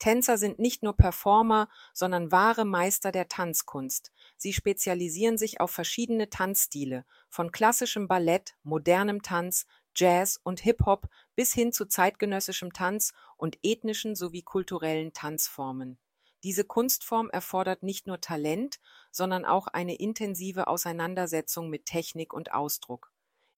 [0.00, 4.10] Tänzer sind nicht nur Performer, sondern wahre Meister der Tanzkunst.
[4.36, 11.52] Sie spezialisieren sich auf verschiedene Tanzstile, von klassischem Ballett, modernem Tanz, Jazz und Hip-Hop bis
[11.52, 15.98] hin zu zeitgenössischem Tanz und ethnischen sowie kulturellen Tanzformen.
[16.42, 23.12] Diese Kunstform erfordert nicht nur Talent, sondern auch eine intensive Auseinandersetzung mit Technik und Ausdruck.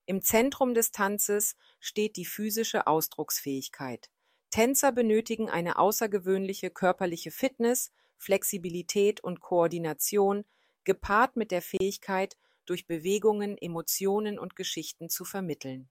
[0.05, 4.11] Im Zentrum des Tanzes steht die physische Ausdrucksfähigkeit.
[4.53, 10.45] Tänzer benötigen eine außergewöhnliche körperliche Fitness, Flexibilität und Koordination,
[10.84, 12.36] gepaart mit der Fähigkeit,
[12.67, 15.89] durch Bewegungen Emotionen und Geschichten zu vermitteln.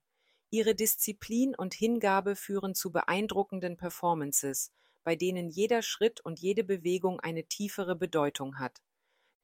[0.50, 4.70] Ihre Disziplin und Hingabe führen zu beeindruckenden Performances,
[5.02, 8.80] bei denen jeder Schritt und jede Bewegung eine tiefere Bedeutung hat.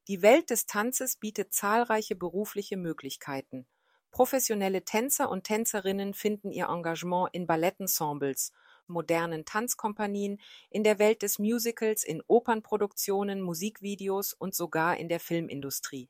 [0.07, 3.67] Die Welt des Tanzes bietet zahlreiche berufliche Möglichkeiten.
[4.13, 8.53] Professionelle Tänzer und Tänzerinnen finden ihr Engagement in Ballettensembles,
[8.89, 16.09] modernen Tanzkompanien, in der Welt des Musicals, in Opernproduktionen, Musikvideos und sogar in der Filmindustrie.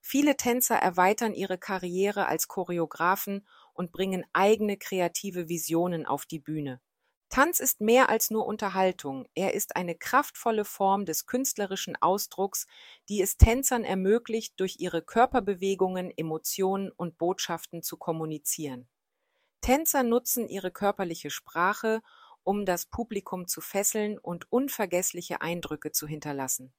[0.00, 6.80] Viele Tänzer erweitern ihre Karriere als Choreografen und bringen eigene kreative Visionen auf die Bühne.
[7.28, 12.66] Tanz ist mehr als nur Unterhaltung, er ist eine kraftvolle Form des künstlerischen Ausdrucks,
[13.08, 18.88] die es Tänzern ermöglicht, durch ihre Körperbewegungen Emotionen und Botschaften zu kommunizieren.
[19.60, 22.02] Tänzer nutzen ihre körperliche Sprache,
[22.42, 26.72] um das Publikum zu fesseln und unvergessliche Eindrücke zu hinterlassen.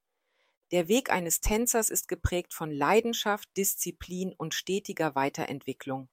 [0.72, 6.10] Der Weg eines Tänzers ist geprägt von Leidenschaft, Disziplin und stetiger Weiterentwicklung.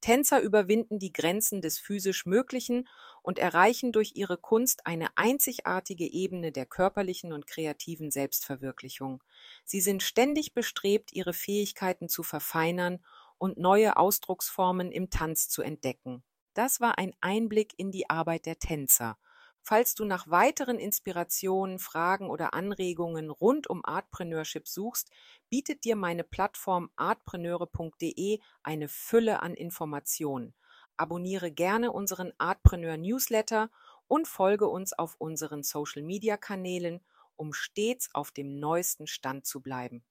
[0.00, 2.88] Tänzer überwinden die Grenzen des physisch Möglichen
[3.22, 9.22] und erreichen durch ihre Kunst eine einzigartige Ebene der körperlichen und kreativen Selbstverwirklichung.
[9.64, 13.04] Sie sind ständig bestrebt, ihre Fähigkeiten zu verfeinern
[13.40, 16.22] und neue Ausdrucksformen im Tanz zu entdecken.
[16.52, 19.16] Das war ein Einblick in die Arbeit der Tänzer.
[19.62, 25.10] Falls du nach weiteren Inspirationen, Fragen oder Anregungen rund um Artpreneurship suchst,
[25.48, 30.54] bietet dir meine Plattform artpreneure.de eine Fülle an Informationen.
[30.96, 33.70] Abonniere gerne unseren Artpreneur Newsletter
[34.06, 37.00] und folge uns auf unseren Social Media Kanälen,
[37.36, 40.04] um stets auf dem neuesten Stand zu bleiben.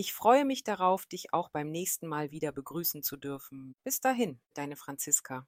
[0.00, 3.74] Ich freue mich darauf, dich auch beim nächsten Mal wieder begrüßen zu dürfen.
[3.82, 5.44] Bis dahin, deine Franziska.